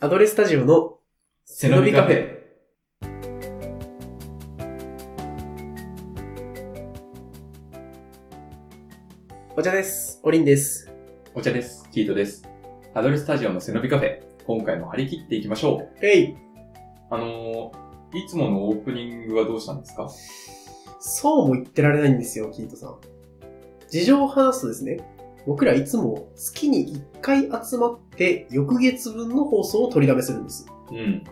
[0.00, 0.98] アドレスタジオの
[1.44, 2.34] 背伸びカフェ。
[9.56, 10.20] お茶です。
[10.24, 10.92] おりんです。
[11.32, 11.88] お茶です。
[11.92, 12.42] キートです。
[12.92, 14.18] アドレスタジオの背伸びカフェ。
[14.44, 16.04] 今回も張り切っていきましょう。
[16.04, 16.36] えい。
[17.08, 20.10] あのー、いつものオープニングはどうしたんですか？
[20.98, 22.98] そうも言ってられないんですよ、キートさん。
[23.88, 25.13] 事情を話すとですね、
[25.46, 30.66] 僕らいつも月に1回集まって翌月分の放送を取りだめするんです。
[30.90, 31.24] うん。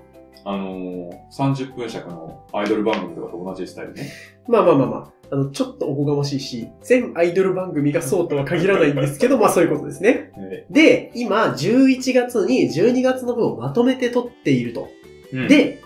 [0.44, 4.10] あのー、30分尺のアイドル番組とかと同じスタイルね。
[4.48, 10.32] まあまあまあまあ、あの、ちょっとおこがましいし、全アイドル番組がそうとは限らないんですけど、 まあそういうことですね。
[10.36, 14.88] えで、今、11月に12月の分をまとめて撮っていると。
[15.32, 15.80] うん、で、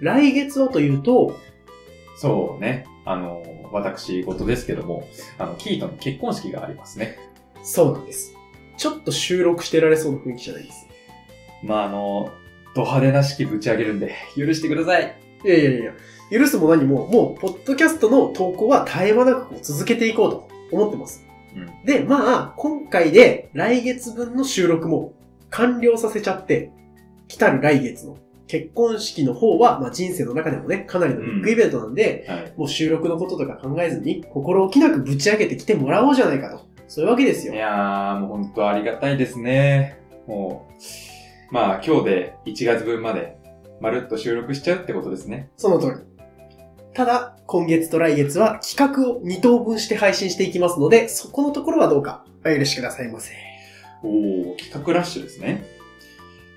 [0.00, 1.36] 来月はというと、
[2.16, 2.86] そうね。
[3.04, 5.04] あのー、私事ですけども、
[5.38, 7.18] あの、キートの結婚式がありますね。
[7.62, 8.34] そうなんです。
[8.76, 10.88] ちょっと収録してられそうな雰囲気じゃないです。
[11.62, 15.16] まあ、あのー、ド派手な式ぶち上げるんで、許してください。
[15.44, 15.92] いやいやいや、
[16.30, 21.24] 許すも何も、もう、ポッドキャストの投稿は絶え間なく続けていこうと思ってます。
[21.54, 21.84] うん。
[21.84, 25.12] で、まあ、今回で来月分の収録も
[25.50, 26.70] 完了させちゃって、
[27.28, 32.54] 来たる来月の結婚式の方は、まあ人生の中でもね、かなりのビッグイベントなんで、はい。
[32.56, 36.71] もう収録のこととか考えずに、心置きなくぶち上げてきてもらおうじゃないかと。
[36.88, 37.56] そういうわけですよい。
[37.56, 39.98] やー、もう本当ありがたいですね。
[40.26, 40.68] も
[41.50, 43.38] う、まあ今日で1月分まで、
[43.80, 45.50] まるっと収録しちゃうってことですね。
[45.56, 46.12] その通り。
[46.94, 53.32] ただ、今月と来月は企画を2等分して配信していきますので、そこのところはどうかお許しくださいませ。
[54.02, 55.64] おー、企画ラッシュですね。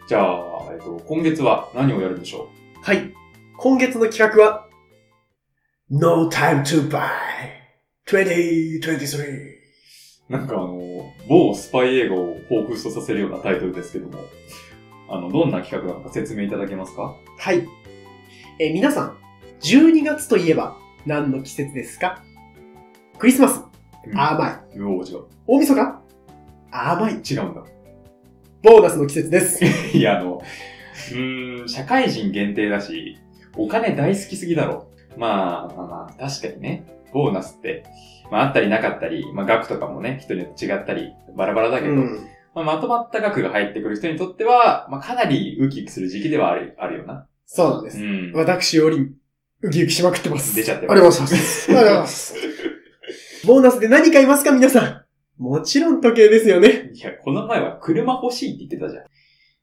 [0.07, 2.49] じゃあ、えっと、今月は何をやるんでしょ
[2.81, 3.13] はい。
[3.57, 4.67] 今月の企画は、
[5.89, 7.09] No time to buy
[8.07, 9.64] 2023う
[10.29, 14.23] なんかあの、某スパイ映画を彷彿とさせるようなタイトルですけども、
[15.07, 17.15] あの、どんな企画なのか説明いただけますか？
[17.37, 17.67] はい。
[18.59, 19.17] えー皆さん、
[19.61, 22.23] 12月といえば何の季節ですか？
[23.19, 23.61] クリスマス。
[24.07, 24.77] うん甘い。
[24.77, 25.25] うおー違う。
[25.47, 26.01] 大晦日？
[26.71, 27.13] 甘い。
[27.13, 27.63] 違うんだ。
[28.63, 29.63] ボーナスの季節です。
[29.95, 30.41] いや、あの、
[31.11, 33.19] うーん、社会人限定だし、
[33.55, 34.88] お金大好きすぎだろ。
[35.17, 36.83] まあ、まあまあ、確かにね、
[37.15, 37.85] ボーナスって、
[38.29, 42.27] まああったりなかったり、まあ額とかもね、人によって違ったり、バラバラだけど、うん。
[42.53, 47.27] まあ、まとまった額が入ってくる人にとっては、まあかなりウキウキする時期ではある、あるよな。
[47.45, 47.99] そうなんです。
[47.99, 48.31] うん。
[48.33, 49.13] 私より、
[49.61, 50.55] ウキウキしまくってます。
[50.55, 51.71] 出ちゃってありがとうございます。
[51.71, 52.35] ありがとうございます。
[53.47, 55.05] ボーナスで何買いますか皆さん。
[55.37, 56.91] もちろん時計ですよね。
[56.93, 59.05] いや、この前は車欲しいって言ってたじゃん。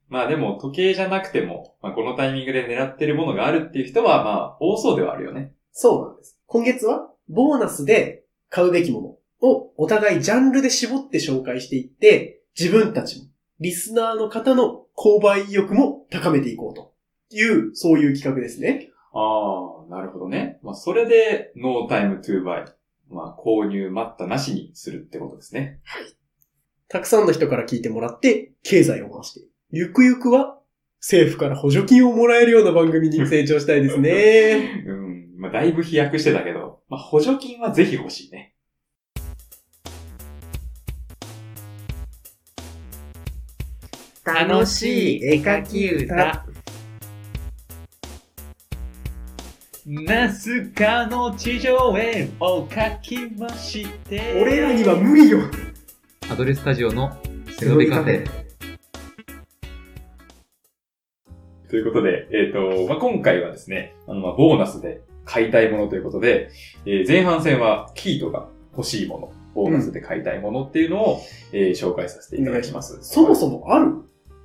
[0.08, 5.52] まあでも時計じゃなくても、まあこのタイミングで狙ってるものがあるっていう人はまあ多そうではあるよね。
[5.72, 6.38] そうなんです。
[6.46, 13.26] 今月は、ボーナスで買うべきものをお互いジャンルで絞って紹介していって、自分たちも、
[13.60, 16.92] リスナーの方の購買意欲も高めていこうと
[17.30, 18.90] いう、そういう企画ですね。
[19.14, 20.58] ああ、なるほどね。
[20.62, 22.64] まあそれで No time to buy。
[23.10, 25.80] まあ購入待ったなしにするってことですね。
[25.84, 26.16] はい
[26.92, 30.58] たくさんの人から聞いてもらって、経済を回して、ゆくゆくは、
[31.00, 34.84] 政府から補助金をもらえるような番組に成長したいですね。
[34.86, 35.34] うん。
[35.38, 36.61] まあだいぶ飛躍してたけど、
[36.92, 38.54] まあ補助金はぜひ欲しいね。
[44.22, 46.44] 楽しい絵描き歌。
[49.86, 55.40] ナスカの地上絵を描きまして俺らには無理よ。
[56.30, 57.16] アドレスタジオの
[57.58, 58.28] 背伸びカフェ。
[61.70, 65.00] ということで、えっ、と、まあ、今回はですね、あの、まあ、ボーナスで
[65.32, 66.50] 買いたいものということで、
[66.84, 71.20] えー前半戦はキートが欲しいもの、ボーナスで買いたいものっていうのを、
[71.52, 72.98] えー紹介させていただきます。
[73.02, 73.92] そもそもある？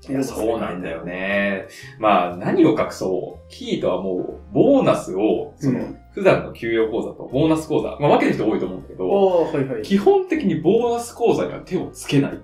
[0.09, 1.65] いや、そうなんだよね。
[1.99, 3.45] まあ、何を隠そう。
[3.49, 9.81] キートはもう、ボーナスを、その、うん普段の給与口座とボーナス口座、まあ、分ける人多いと思うんだけど、ああ、はいはい。
[9.83, 12.39] 基本的にボーナス口座には手をつけない。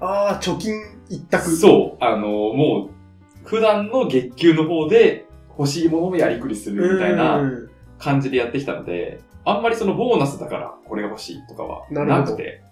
[0.00, 0.72] ああ、貯金
[1.10, 1.50] 一択。
[1.50, 2.04] そう。
[2.04, 5.26] あの、もう、普段の月給の方で
[5.58, 7.69] 欲しいものをやりくりするみたいなうん
[8.00, 12.62] 感じでやってきたので、あんまりそのボーナスだからこれが欲しいとかはなくて、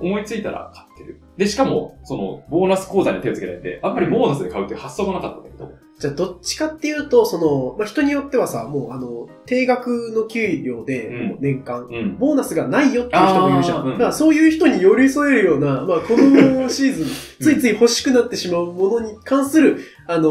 [0.00, 1.20] 思いついたら買ってる。
[1.36, 12.18] で、しかも、その、ボーナス口座に手をつけないんで、あんまりボーナスで買うっていう発想がなかったんだけど、じゃあ、どっちかっていうと、その、まあ、人によってはさ、もう、あの、定額の給料で、うんもう年間、うん。
[12.18, 17.06] ボーナスがないよっていう人もいるじゃんだからそういう人に寄り添えるような、まあ、このシーズン、
[17.40, 19.78] ついつい欲しくなってしまうものに関する、
[20.08, 20.22] あの、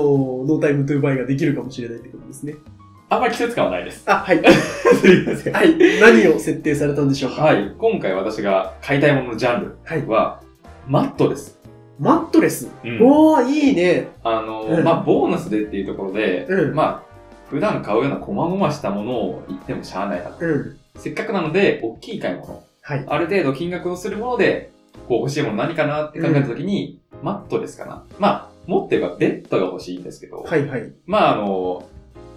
[0.45, 2.55] No Time To Buy ができるかもしれないってことですね。
[3.11, 4.03] あんまり季節感はないです。
[4.09, 4.37] あ、はい。
[5.01, 5.75] すいませんはい。
[5.99, 7.41] 何を設定されたんでしょうか？
[7.43, 7.73] はい。
[7.77, 10.05] 今回私が買いたいもののジャンルはい。
[10.05, 10.39] は、
[10.87, 11.59] マットレス。
[11.99, 12.71] マットレス。
[12.85, 14.07] うんおー、いいね。
[14.23, 17.13] あの、うんまあ、ボーナスでっていうところで、うんまあ、
[17.49, 20.45] 普段買うような細々したものを言ってもしゃあないなと。
[20.45, 20.77] うん。
[20.95, 22.63] せっかくなので、大きい買い物。
[22.81, 23.03] はい。
[23.05, 24.71] ある程度金額をするもので、
[25.09, 28.05] こう欲しいもの何かなって考えたときに、マットレスかな。
[28.19, 30.93] まあ、持ってればベッドが欲しいんですけど、はいはい。
[31.05, 31.83] まああの、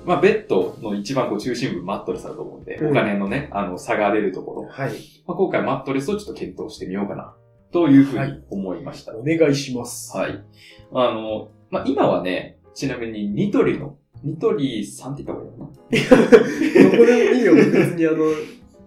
[0.05, 4.69] まあベッドの一番こう中心部マットレスだと思うんで、うんお金のね、あの差が出るところ。
[4.69, 4.91] はい。
[5.27, 7.35] まあ、今回マットレスをちょっと検討してみようかな、
[7.73, 9.17] というふうに思いました。
[9.17, 10.17] お願いします。
[10.17, 10.45] はい。
[10.93, 16.91] あの、まあ、今はね、ちなみにニトリの、ニトリさんって言った方がいいのかな？
[16.91, 17.55] どこでもいいよ。
[17.55, 18.25] 別にあの、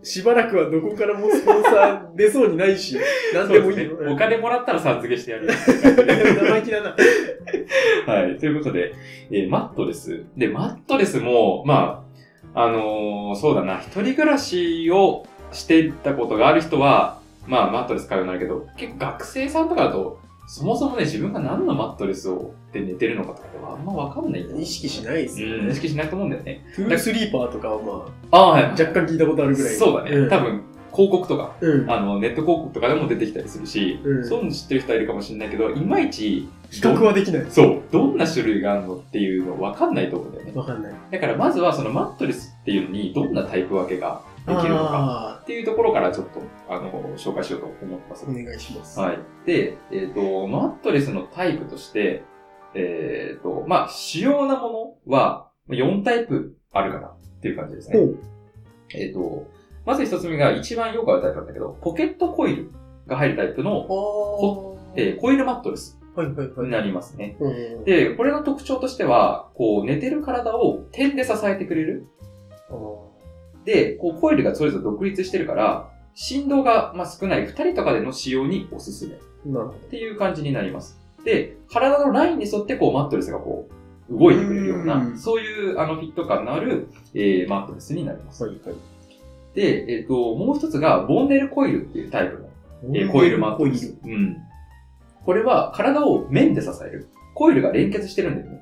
[0.07, 2.97] しばらくはどこからもスポンサー出そうにないし、
[3.35, 5.47] なんでもいいねお金もらったらさん付けしてやる。
[5.47, 6.95] 生意気だな。
[8.07, 8.37] はい。
[8.37, 8.93] ということで、
[9.29, 10.23] えーマットレス。
[10.37, 12.05] で、マットレスも、ま
[12.55, 25.75] あ、あのーそうだな、一人暮らしをしていたことがある人は、まあ、マットレス買うようになるけど、結構学生さんとかだと、そもそもね、自分が何のマットレスをで寝てるのかとかはあんまわかんないんだよ意識しないですようん、意ね。
[25.75, 26.63] 識しないと思うんだよね。
[26.75, 28.63] トゥースリーパーとかはまああ、はい。
[28.63, 29.75] あ、若干聞いたことあるぐらい。
[29.75, 30.25] そうだね。
[30.25, 30.63] ん多分、
[30.93, 31.91] 広告とか、うん。
[31.91, 37.45] あの、ネット広告とかでも出てきたりするし、うんそういうの知ってる人はいるかもしれないけど、いまいち、比較はできない。
[37.49, 40.51] そう、どんな種類があるのっていうの分かんないと思うんだよね。
[40.55, 40.93] わかんない。
[41.11, 48.31] だからまずはそのマットレスっていうのにどんなタイプ分けができるのかあっていうところからちょっと、あの、紹介しようと思ってますー。
[48.31, 48.99] お願いします。
[48.99, 49.19] はい。
[49.45, 52.23] で、えっ、と、マットレスのタイプとして、
[52.73, 57.97] えっ、と、まあ、主要なものは4タイプあるかなっていう感じですね。
[58.93, 59.47] えっ、と、
[59.85, 62.71] まず一つ目が一番よくあるタイプなんだけど、ポケットコイル
[63.05, 66.07] が入るタイプの、あえーコイルマットレスー。
[66.19, 66.65] はいはいはい。
[66.65, 67.37] になりますね。
[67.39, 67.49] う
[67.81, 67.83] ん。
[67.83, 72.07] で、これの特徴としては、こう、寝てる体を点で支えてくれる。
[73.67, 80.97] で、こう、コイルがそれぞれ独立してるから、振動がまあ少ない2人とかでの使用におすすめっなるほていう感じになります。
[81.25, 83.67] で、体のラインに沿ってこう、マットレスがこ
[84.09, 88.39] う、動いてくれるよううな、んそういうあのフィット感のある、えーマットレスになります。
[88.39, 88.49] ど。
[88.49, 88.75] はいはい。
[89.53, 93.97] で、えっ、と、もう一つが、ボンネルコイルっていうタイプのえーコイルマットレス。
[94.01, 94.37] うん。
[95.25, 97.09] これは体を面で支える。
[97.33, 98.61] コイルが連結してるんだよね。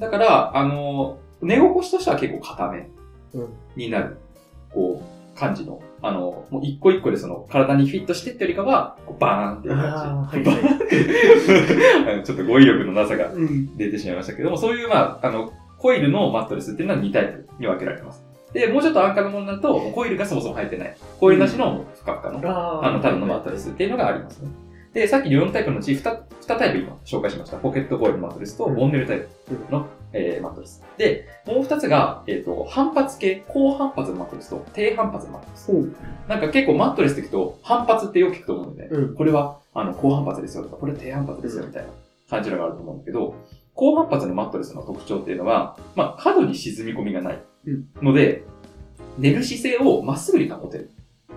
[0.00, 2.86] だから、あの、寝心地としては結構硬めうん。
[3.76, 4.16] になる、
[4.72, 5.82] こう、感じの。
[6.00, 10.30] あの、もう一個一個でその体にフィットしてってよりかは、バーンっていう感
[12.22, 12.24] じ。
[12.24, 13.76] ちょっと語彙力のなさがうん。
[13.76, 18.24] 出てしまいましたけども、そういう、まあ、あの、コイルのマットレスっていうのは2タイプに分けられてます。
[18.52, 20.96] で、もうちょっと安価なものだと、コイルがそもそも入ってない。
[21.18, 24.48] コイルなしのふかふかのあーあの、ただのマットレスっていうのがありますね。
[24.92, 25.96] で、さっき4タイプのうち 2,
[26.46, 27.56] 2タイプ今紹介しました。
[27.56, 29.26] ポケットコイルマットレスとうんボンネルタイプ
[29.72, 30.82] の、えーマットレス。
[30.96, 36.28] で、もう2つが、えっ、と、反発系、高反発のマットレスと低反発のマットレス。
[36.28, 39.14] なんか結構マットレスって聞くと、反発ってよく聞くと思うんで、うん。
[39.14, 41.88] これは、あの、高反発ですよとか、これ低反発ですよみたいな
[42.30, 43.34] 感じのがあると思うんだけど、
[43.74, 48.44] 高反発のマットレスの特徴っていうのは、まあ、角に沈み込みがないうんので、
[49.18, 50.90] 寝る姿勢をまっすぐに保てる。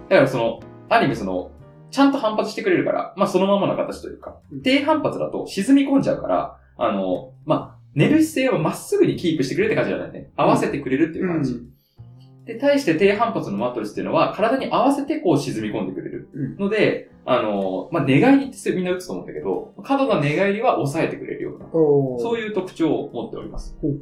[0.09, 0.59] だからその、
[0.89, 1.51] ある意味その、
[1.89, 10.29] ちゃんと反発してくれるから、まあそのままの形というかうん、低反発だと沈み込んじゃうから、あの、まあ、寝る姿勢をまっすぐにキープしてくれるって感じじゃないね。
[10.35, 11.59] 合わせてくれるっていう感じ。
[12.45, 16.29] で、対して低反発のマットレスっていうのは、体に合わせてこう沈み込んでくれる。
[16.31, 21.65] うんので、あの、まあ、寝返りってみんな打つと思うんだけど、過度な寝返りは抑えてくれるような。
[21.71, 23.75] そういう特徴を持っております。
[23.81, 23.97] ほうほ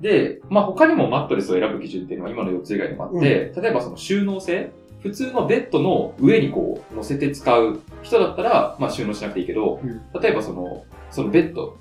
[0.00, 4.70] で、まあ、他にもマットレスを選ぶ基準っていうのは今の4つ以外にもあって、例えばその収納性
[5.02, 11.76] 普通のベッドの上にこう乗せて使う人だったら、まあ収納しなくていいけど、うん例えばその、そのベッド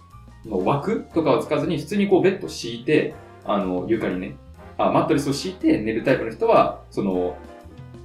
[0.49, 3.13] の枠とかを使わずに普通にこうベッドを敷いて、
[3.45, 4.35] あの、床にね、
[4.77, 7.37] あ、マットレスを敷いて寝るタイプの人は、その、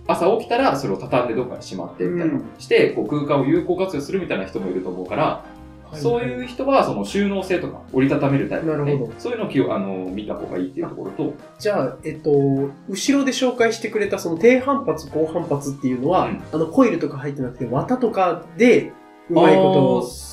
[0.06, 2.44] 朝起きたらそれを畳んでどっかにしまってみたいな、うん。
[2.58, 5.44] して、こう空間を有効活用するみたいな人もいると思うから、
[5.94, 9.12] そういう人は、その収納性とか折りたためるタイプねなるほど。
[9.18, 12.30] そういうのをあの見た方がいいっていうところと、じゃあ、えっと、
[12.88, 16.42] 後ろで紹介してくれたその低反発、高反発っていうのは、うん。
[16.50, 18.92] あのコイルとか入ってなくて綿とかで、
[19.28, 20.31] うまいこと、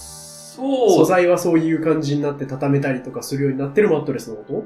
[1.09, 4.65] 材はそういう感じになって畳めたりとかするようになってるマットレスのこ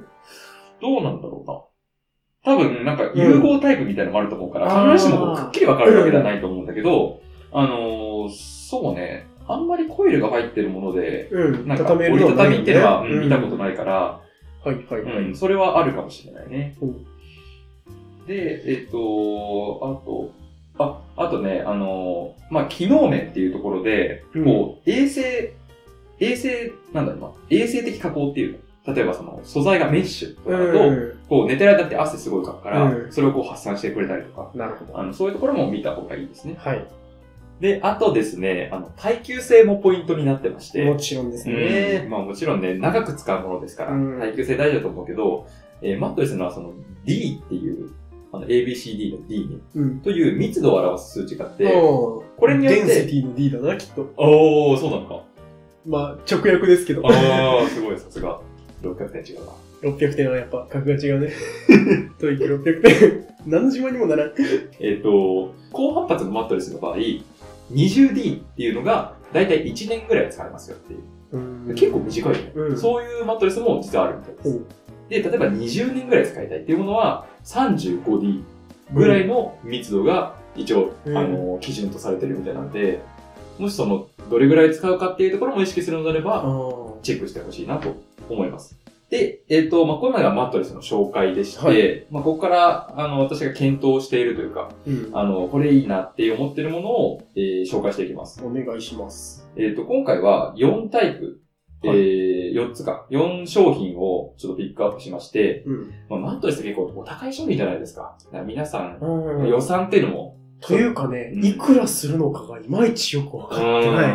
[0.82, 2.56] どうなんだろうな。
[2.56, 7.22] 多分、なんか融合タイプみたいなのもあると思うから、うん必ずしもくっきり分かるわけではないと思うんだけど、
[7.54, 11.68] あのーそうね、あんまりコイルが入ってるもので、とうん。
[11.68, 13.94] なんか折りたたみっていうのは、見たことないから、
[14.64, 15.26] はいはいはい。
[15.26, 17.06] うん、それはあるかもしれないねうん。
[18.28, 20.32] で、えっと、あと、
[20.80, 25.54] あ、あとね、あのーまあ、機能面っていうところで、うんこう、衛生、
[26.24, 28.94] 衛生、なんだろうな、衛生的加工っていうの。
[28.94, 34.58] 例えばその、素材がメッシュとかだと、うこう、寝てる間って汗すごいかくから、うんそれをこう発散してくれたりとか、ん。
[34.58, 35.00] なるほど。
[35.00, 36.56] あの、そういうところも見た方がいいですね。
[36.58, 36.86] はい。
[37.62, 40.84] で、あとですね、あの、耐久性もポイントになってまして。
[40.84, 42.08] もちろんですうんね。
[42.10, 45.48] まあもちろんね、長く使うものですから、うん耐久性大事だと思うけど、
[45.82, 46.74] えーマットレスのはその
[47.06, 47.90] D っていう、
[48.34, 50.00] あの ABCD の D ね、うん。
[50.02, 54.12] という密度を表す数値があって、ここれによって density の D だな、きっと。
[54.18, 55.24] おー、そうなのか。
[55.86, 57.02] まあ、直訳ですけど。
[57.06, 58.40] あー、すごい、さすが。
[58.82, 59.52] 600点違うな。
[59.84, 61.32] 600点はやっぱ格が違うね。
[62.20, 63.28] TOEIC 600点。
[63.46, 64.34] 何の自慢にもならん。
[64.80, 66.98] えっ、と、高反発のマットレスの場合、
[67.72, 71.74] 20D っていうのが、だいたい1年ぐらい使えますよっていう。
[71.76, 74.60] 結構短いよね、うんそういうマットレスも実はあるみたいです。
[75.10, 78.44] で、例えば20年ぐらい使いたいっていうものは、35D
[78.94, 83.02] ぐらいの密度が一応、うんあの、基準とされてるみたいなんで、
[83.60, 86.44] もしその、どれぐらい使うかっていうところも意識するのであれば、
[87.02, 87.96] チェックしてほしいなと
[88.30, 88.84] 思います。
[89.14, 95.10] で、えっ、と、まあ、これまではマットレスの紹介でして、はいまあ、ここから、あの、私が検討しているというか、うん。
[95.14, 98.44] あの、これいいなって思ってるものを、えー紹介していきます。
[98.44, 99.48] お願いします。
[99.56, 101.42] えっ、と、今回は4タイプ、
[101.84, 105.92] えはいー、4つか、4商品をちょっとピックアップしまして、うん。
[106.10, 108.18] まあ、マットレス結構お高い商品じゃないですか。
[108.26, 114.14] だから皆さん予算っていうのも、というかね、うんいくらするのかがいまいちよくわかってない。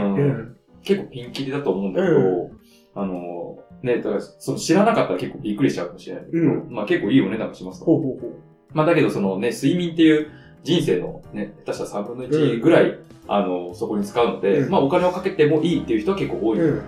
[0.82, 2.50] 結構ピンキリだと思うんだけど、う
[2.94, 7.84] あの、ね、だから、その知らなかったら結構びっくりしちゃうかもしれないけど、うんまあ結構いいお値段がしますと。
[7.86, 8.30] ほうほうほう。
[8.72, 10.28] まあだけどそのね、睡眠っていう
[10.64, 16.82] 人生のね、下手したら3分の1ぐらい、あの、そこに使うので、うんまあお金をかけてもいいっていう人は結構多いとうん。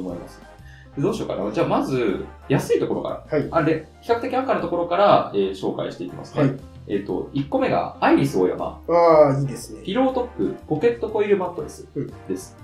[0.00, 0.40] 思います。
[0.96, 1.50] でどうしようかな。
[1.50, 3.38] じゃあまず、安いところから。
[3.38, 3.48] はい。
[3.50, 6.42] あれ、比較的赤のところから、えー紹介していきますね。
[6.42, 9.82] はいえっ、と、1個目が、アイリスオーヤマ、ああ、いいですね。
[9.82, 12.56] ピロートップポケットコイルマットレスうんです。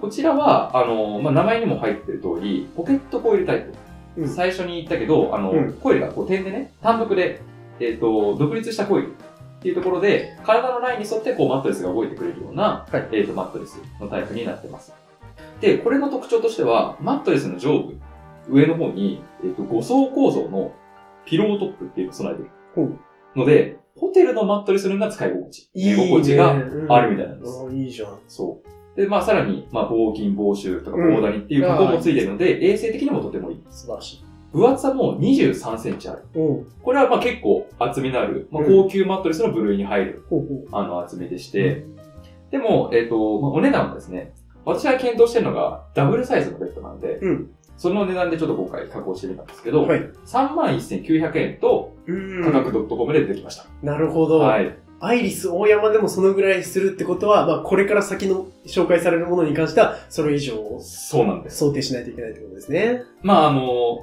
[0.00, 3.66] こちらは、あの、まあ、名前にも入ってる通り、ポケットコイルタイプ。
[3.68, 7.40] うん最初に言ったけど、あの、うんコイルがこう点でね、単独で、
[7.80, 14.92] えっ、と、独立したコイルっていうところで、体のラインに沿ってこうマットレスが動いてくれるような、はいえっ、と、マットレスのタイプになってます。
[15.60, 17.96] で、これの特徴としては、マットレスの上部、
[18.50, 20.72] 上の方に、えっ、と、5層構造の
[21.24, 22.50] ピロートップっていうのを備えてる。
[23.36, 27.60] ので、ホテルのマットレスのような使い心地、いい心地があるみたいなんです。
[27.62, 28.18] ああ、いいじゃん。
[28.26, 28.60] そ
[28.96, 29.00] う。
[29.00, 33.62] で、まあ、さらに、まあ、防菌、防臭とか、うん防ダニっていう加工もついてるので、衛生的にもとてもいい。
[33.70, 34.24] 素晴らしい。
[34.52, 36.24] 分厚さも23センチある。
[36.82, 40.68] これはまあ結構厚みのある、まあ、うん高級マットレスの部類に入る、ほうほう。
[40.72, 41.86] あの厚みでして、
[42.50, 44.34] でも、えっ、と、まあ、お値段はですね、
[44.66, 50.00] 私が検討してるのがダブルサイズのベッドなんで、うんその値段でちょっと今回加工してみたんですけど、はい。
[50.26, 53.66] 31,900円とうん価格 .com で出てきました。
[53.82, 54.40] なるほど。
[54.40, 54.76] はい。
[55.00, 61.58] アイリス大山でもそのぐらいするってことは、まあ、これから先の紹介されるものに関しては、それ以上そうなんです。
[61.58, 63.02] 想定しないといけないってことですね。
[63.20, 63.98] まああの、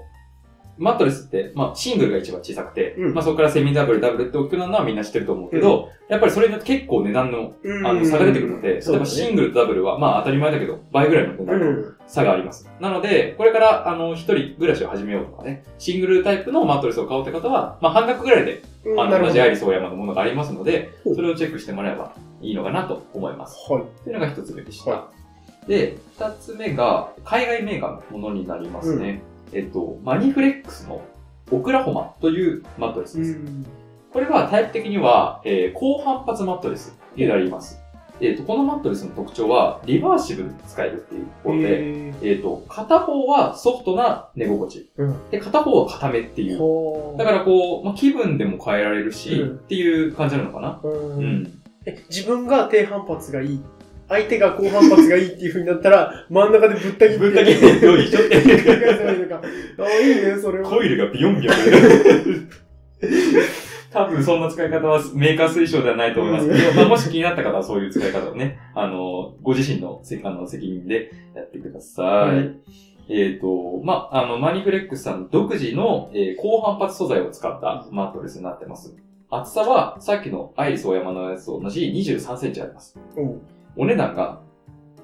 [0.80, 7.54] マットレスって、まあシングルが一番小さくて、うんまあそこからセミダブル、ダブルって大きくなるのはみんな知ってると思うけど、やっぱりそれによって結構値段の
[7.86, 11.96] あの差が出てくるので、例えばシングルとダブルはまあ当たり前だけど、倍ぐらいの値う段のん。
[12.08, 12.68] 差があります。
[12.80, 19.20] なので、これからあの一人暮らしを始めようとかね、シングルタイプのマットレスを買おうって方は、まあ半額ぐらいで、うんあの。
[19.20, 23.68] 同じアイリスオーヤマのものがありますので、それをチェックしてもらえばいいのかなと思います。
[23.68, 24.92] というのが一つ目でした。
[24.92, 25.08] は
[25.68, 29.22] で、二つ目が、海外メーカーのものになりますね。
[29.54, 31.02] えっと、マニフレックスの
[31.52, 33.32] オクラホマというマットレスです。
[33.32, 33.66] うん。
[34.12, 37.80] これはタイプ的には、えー高反発マットレスになります。
[38.22, 44.92] えっと、このマットレスの特徴は、リバーシブルに使えるっていうところで、ええっと、片方はソフトな寝心地。
[44.98, 45.30] ーうん。
[45.30, 46.58] で、片方は固めっていう。
[46.58, 50.82] ほだからこう、まあ、気分でも変えられるし、うんっていう感じなのかな。
[50.84, 50.88] う。
[50.88, 51.62] うんん。
[51.86, 53.62] え自分が低反発がいい。
[54.10, 57.18] 相手が高反発がいいっていう風になったら、真ん中でぶった切って。
[57.20, 59.36] ぶった切ってどう一緒って繰り返せばいいのか。
[59.36, 59.42] あ
[59.84, 60.70] あ、いいね、それは。
[60.70, 61.56] コイルがビヨンビヨン。
[63.92, 72.06] 多分そんな使い方はメーカー推奨ではないと思いますけど、まあ、もし気になった方はそういう使い方をね、あの、ご自身のせあの責任でやってください。
[72.06, 72.56] はい
[73.12, 78.96] えっ、と、まあ、あの、マニフレックスさん独自の、えー高反発素材を使ったマットレスになってます。
[79.32, 83.00] 厚さはさっきのアイリスオーヤマのやつと同じ23センチあります。
[83.18, 83.42] うん
[83.76, 84.40] お値段が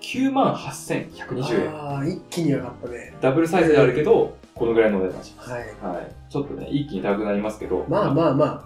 [0.01, 1.75] 98,120円。
[1.75, 3.13] ああ、一気に上がったね。
[3.21, 5.51] ダブルサイズであるけど、このぐらいのお値段します。
[5.51, 5.61] はい。
[5.81, 6.31] はい。
[6.31, 7.85] ちょっとね、一気に高くなりますけど。
[7.89, 8.63] まあまあまあ。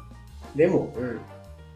[0.55, 1.19] でも、うん。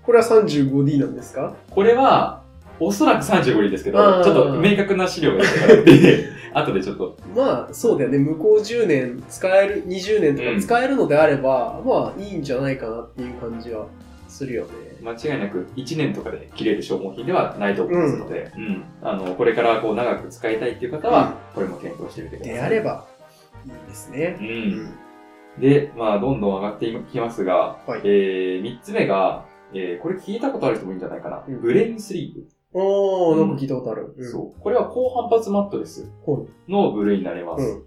[0.04, 1.54] これは 35D なんですか？
[1.70, 2.42] これは、
[2.80, 8.18] おそらく35人ですけど、ちょっと明確な資料がないからって、 後でちょっと、まあ、そうだよね。
[8.18, 13.86] 向こう10年使える、20年とか使えるのであれば、まあ、いいんじゃないかなっていう感じは
[14.28, 14.70] するよね。
[15.04, 18.84] 間違いなく1年とかで切れる消耗品ではないと思いますので、うん。
[19.02, 22.54] あの、これからこう長く使いたいっていう方は、これも検討してみてください。
[22.56, 23.06] であれば、
[23.66, 24.38] いいですね。
[24.40, 24.44] う。。
[24.44, 25.04] うん
[25.60, 31.44] で、まあ、どんどん上がっていきますが、はいえー、3つ目が、えー、これ聞いたことある人もいいんじゃないかな。
[31.48, 32.48] うんブレインスリープ。
[32.74, 34.16] おー、なんか聞いたことある。
[34.18, 34.60] うんそう。
[34.60, 37.64] これは高反発マットレスほの部類になります。
[37.64, 37.84] うん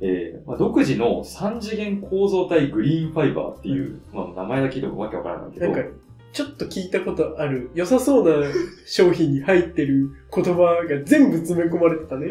[0.00, 5.88] えーまあ、独自の3次元構造体ブレインファイバーっていう、まあ、名前だけ聞いてもわけわからないけど、なんか、
[6.34, 8.48] ちょっと聞いたことある、良さそうな
[8.86, 12.26] 商品に入ってる言葉が全部詰め込まれてたね。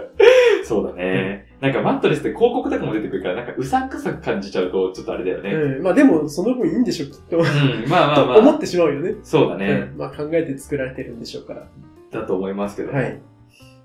[0.64, 1.54] そうだね。
[1.60, 5.52] なんかマットレスって広告とかも出てくるから、なんかうさんくさく感じちゃうと、ちょっとあれだよね。
[5.52, 5.82] うん。
[5.82, 7.36] まあでも、その分いいんでしょ、きっと。
[7.36, 7.44] うん、
[7.90, 8.38] まあまあとまあ。
[8.38, 9.16] 思ってしまうよね。
[9.22, 9.98] そうだね、うん。
[9.98, 11.68] まあ考えて作られてるんでしょうから。
[12.10, 13.20] だと思いますけども、はい。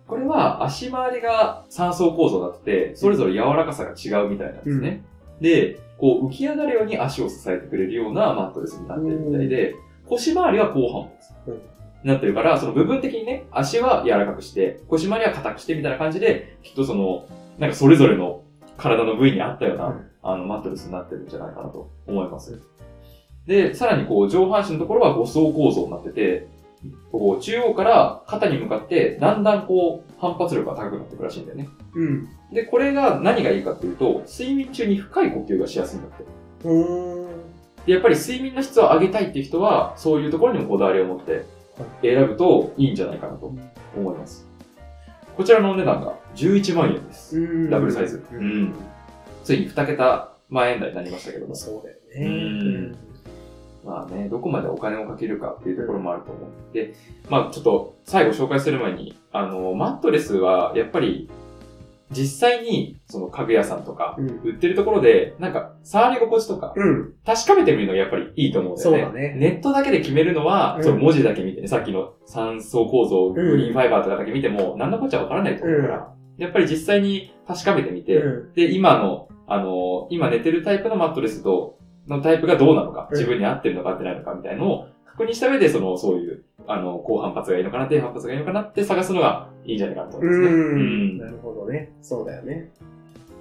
[0.08, 5.04] これは足回りが3層構造になってて、それぞれ柔らかさが違うみたいなんですね。
[5.42, 9.76] で、こう浮き上がるように足を支えてくれるようなマットレスになってるみたいで、
[10.08, 11.10] 腰回りは後半
[11.48, 11.54] うん。
[11.56, 11.62] に
[12.06, 17.26] なってるから、その部分的にね、足は柔らかくして、腰回りは硬くしてみたいな感じで、きっとその、
[17.58, 18.44] なんかそれぞれの
[18.78, 20.06] 体の部位に合ったような、うん。
[20.24, 22.62] あの、マットレスになってるんじゃないかなと思います。
[23.46, 26.48] で、さらにこう、上半身のところは5層構造になってて、
[27.12, 31.70] こう、中央から肩に向かって、だんだんこう、反発力が高くなっていくらしいんだよね。
[31.94, 32.28] うん。
[32.54, 36.24] で、これが何がいいかっていうと、睡眠中に深い呼吸がしやすいんだって。
[36.64, 37.28] うーん。
[37.86, 41.46] で、やっぱり睡眠の質を上げたいっていう人は、そういうところにもこだわりを持って
[42.02, 43.54] 選ぶといいんじゃないかなと
[43.96, 44.48] 思います。
[45.36, 47.40] こちらのお値段が11万円です。
[47.40, 48.74] うんダブルサイズうん
[49.46, 51.56] ついに2桁万円台になりましたけども。
[51.56, 52.28] そうだよね。
[52.28, 52.98] うん
[53.86, 56.74] まあね、どこまでお金をかけるかっていうところもあると思う。
[56.74, 56.96] で、
[57.30, 61.30] まあちょっと最後紹介する前に、あの、マットレスはやっぱり
[62.12, 64.28] 実際にその家具屋さんとかうん。
[64.44, 67.14] 売ってるところで、なんか触り心地とかうん。
[67.26, 69.00] 確かめてみるのがやっぱりいいと思うんだよね。
[69.04, 81.79] そうだねネットだけで決めるのは、うんその文字だけ見てね、さっきの三層構造、グリーンファイバーとかだけ見ても、何のこっちゃわからないと思うから、やっぱり実際に確かめてみて、うんで、今の、あの、今寝てるタイプのマットレスと、
[82.18, 90.48] のタイプがどうなのか、うん自分に合ってるのか合ってないのかみたいなのを確認した上で、その、そういう、あの、高反発がいいのかな、低反発がいいのかなって探すのがいいんじゃないかなと思いますね。
[90.48, 91.18] うん。
[91.18, 91.92] なるほどね。
[92.02, 92.72] そうだよね。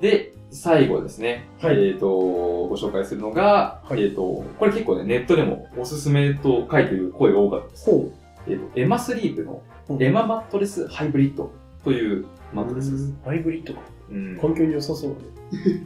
[0.01, 1.47] で、最後ですね。
[1.61, 7.91] はいえっ、と、ご紹介するのが、はいえっ、と、これ結構ね、ネットでもおすすめと書いてる声が多かったです。
[7.91, 8.11] ほ
[8.47, 11.51] えっ、と、エマスリープのうんエママットレスハイブリッド
[11.83, 13.15] というマットレスです。
[13.25, 13.81] ハイブリッドか。
[14.11, 15.83] うん環境に良さそうだね。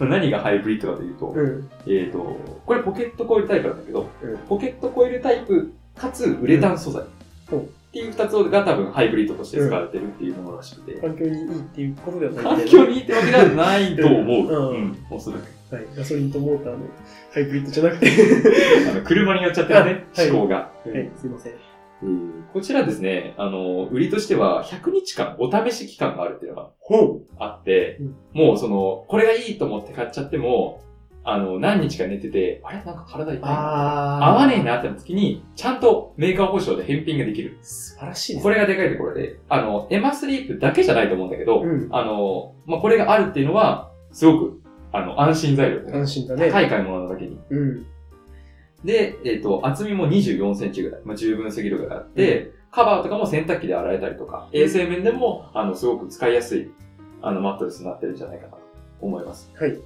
[0.00, 1.68] 何がハイブリッドかというと、うん。
[1.86, 7.04] えっ、と、これポケットコイルタイプなんだけど、うんポケットコイルタイプかつウレタン素材。
[7.52, 14.26] うんっていう二つが多分ハイブリッドとして使われてるっていうものらしくて、環境にいいっていうことではない環境にいいってわけではないと思う。
[14.26, 15.74] うんうん、おそらく。
[15.74, 15.86] はい。
[15.96, 16.80] ガソリンとモーターの
[17.32, 18.10] ハイブリッドじゃなくて。
[18.90, 20.56] あの車によっちゃってるね、あはい思考が。
[20.56, 21.52] はい、すいません。
[22.02, 22.44] うん。
[22.52, 28.16] こちらですね、あの、売りとしては100日間お試し期間があるっていうのがほあって、うん。
[28.32, 30.82] もうその、これがいいと思って買っちゃっても、
[31.24, 32.82] あの、何日か寝てて、あれ？
[32.84, 37.58] なんか体痛い合わねえなってなった時に、ちゃんとメーカー保証で返品ができる。
[37.60, 41.88] 素晴らしいですこれがでかいところで、あの、エマスリープだけじゃないと思うんだけど、うん。
[41.90, 46.48] あの、まあ、これがあるっていうのは、すごく、あの、安心材料で、安心だね。
[46.48, 47.38] 高い買い物なだけに。
[47.50, 47.86] うん。
[48.84, 56.70] で、えっ、と、厚みも24センチぐらい、まあ、十分すぎるぐらいあって、カバーとかも洗濯機で洗えたりとか、衛生面でも、あの、すごく使いやすい、
[57.22, 58.58] あの、マットレスになってるんじゃないかなと
[59.00, 59.50] 思います。
[59.58, 59.78] はい。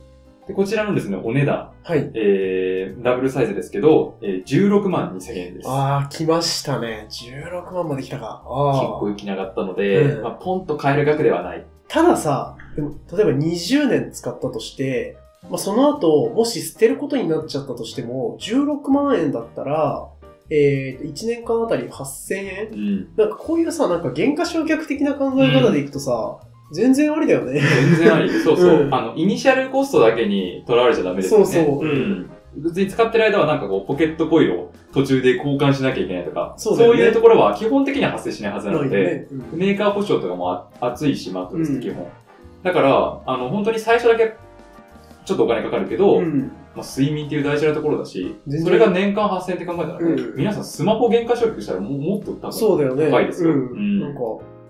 [0.46, 2.10] で、こちらのですね、お値段、はい。
[2.14, 5.68] えー、ダブルサイズですけど、えー、16万2000円です。
[5.68, 7.06] あー、来ましたね。
[7.08, 8.42] 16万まで来たか。
[8.44, 8.98] 結あー。
[8.98, 11.64] 構行きなかったので、うんまあ、ポンと買える額ではない。
[11.86, 15.16] たださ、でも例えば20年使ったとして、
[15.50, 20.08] まあ、その後、もし捨てることになっちゃったとしても、16万円だったら、
[20.50, 22.68] えーと、1年間あたり8000円？
[22.72, 23.08] うん。
[23.16, 26.38] なんかこういうさ、なんか原価償却的な考え方でいくとさ、
[26.72, 27.60] 全然ありだよね。
[27.60, 28.30] 全然あり。
[28.40, 28.80] そうそう。
[28.82, 31.46] うんあの、イニシャルコストだけにとらわれちゃダメですよね。
[31.46, 32.30] そうそううん。
[32.56, 39.28] 別に使ってる間はなんかこう、ポケットコイルを途中で交換しなきゃいけないとか、そうねいうところは基本的には発生しないはずなので、ね。
[39.32, 42.06] うんメーカー保証とかもあ熱いし、マットレスって基本。
[42.62, 44.34] だから、あの、本当に最初だけ、
[45.24, 46.52] ちょっとお金かかるけど、うん。
[46.74, 52.32] まあ、睡眠っていう大事なところだしそれが年間8000円って考えたらね、うん皆さんスマホ原価償却したらももっと。
[53.10, 53.50] 高いですよ。
[53.50, 53.58] うん。
[53.58, 54.20] うんなんか、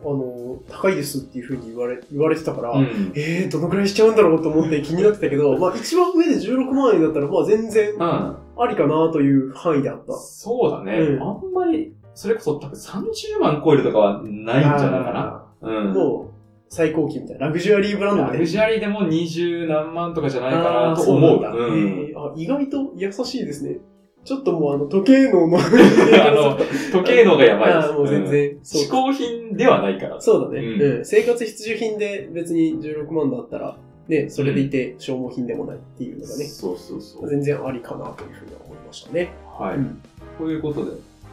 [0.05, 8.01] あの、高いですっていうふうに言われ、言われてたから、うんえー、どのくらいしちゃうんだろうと思って気になってたけど、 まあ一番上で16万円だったら、まあ全然うん。
[8.01, 8.39] あ
[8.69, 10.13] りかなという範囲であった。
[10.15, 10.99] そうだね。
[10.99, 15.21] うんあんまり、それこそ多分30万超えるとかはないんじゃないかな。
[15.21, 15.93] あうん。
[15.93, 16.32] ーもう、
[16.73, 17.49] 最高級みたいな。
[17.49, 18.33] ラグジュアリーブランドで。
[18.33, 21.43] ラグジュアリーでも20何万とかじゃないかあなーそうと思う。
[21.43, 23.77] なんだうんえーあ意外と優しいですね。
[24.25, 26.57] ちょっともうあの、時計能の、 あの、
[26.93, 27.89] 時計のがやばいです。
[27.89, 30.19] あーもう全然、そう嗜好品ではないから。
[30.19, 33.77] そうだね、うんうん生活必需品で別に16万だったら、
[34.09, 37.29] ね、それでいて消耗品でもないっていうのがね、そうそうそう。
[37.29, 39.29] 全然ありかなというふうには思いましたね。
[39.59, 39.77] はい。
[39.77, 40.01] うん
[40.39, 40.93] ということで、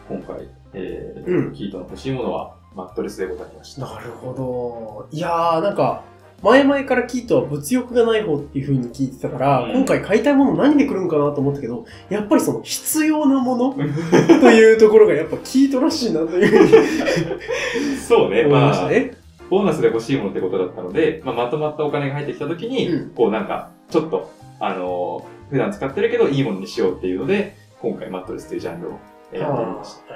[0.10, 3.82] 今回えーうんキートの欲しいものはマットレスでございました。
[3.82, 5.16] なるほど。
[5.16, 6.04] いやー、なんか、
[6.42, 13.74] 前々からキートは物欲がない方っていう風に聞いてたから、うん今回買いたいもの何で来るんかなと思ったけど、やっぱりその必要なもの
[14.40, 19.18] というところがやっぱキートらしいなというふうに そうね、まあ、たね。
[19.50, 24.30] ボーナスで欲しいものってことだったので、まあ、まとまったお金が入ってきたときに、うんこうなんか、ちょっと、
[24.62, 29.00] あのー普段使ってるけどいいものにしようっていうので、今回マットレスというジャンルを
[29.32, 30.16] 選んでみました。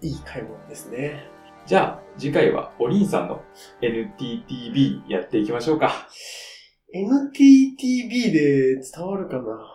[0.00, 1.37] いい買い物ですね。
[1.68, 3.42] じゃあ、次回はおりんさんの
[3.82, 6.08] NTTB やっていきましょうか。
[6.94, 9.68] NTTB で伝わるかな？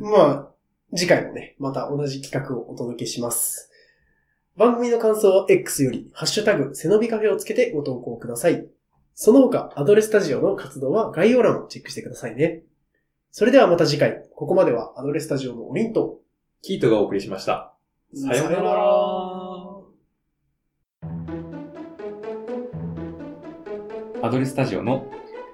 [0.00, 0.54] まあ、
[0.96, 3.70] 次回もね、また同じ企画をお届けします。
[4.56, 8.66] 番組の感想は X より、ハッシュタグ、背伸びカフェをつけてご投稿ください。
[9.14, 12.62] その他、アドレスタジオの活動は概要欄をチェックしてくださいね。
[13.32, 16.22] それではまた次回、ここまではアドレスタジオのオリンと、
[16.62, 17.74] キートがお送りしました。
[18.14, 18.72] さようなら
[24.30, 25.06] ドレスタジオの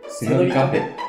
[0.08, 1.05] セノリカフェ。